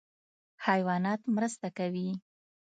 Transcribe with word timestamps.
حیوانات 0.65 1.21
مرسته 1.35 1.67
کوي. 1.77 2.09